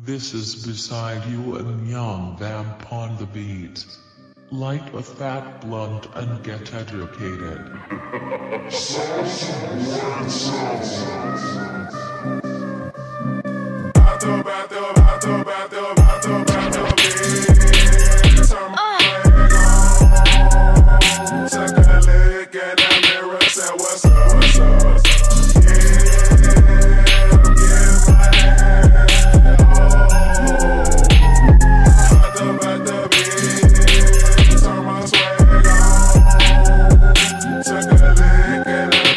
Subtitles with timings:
[0.00, 3.84] This is Bsd.u and Yung Vamp on the beat.
[4.52, 7.58] Light a fat blunt and get educated.
[13.98, 15.77] Bato, bato, bato, bato.
[38.66, 39.07] Yeah.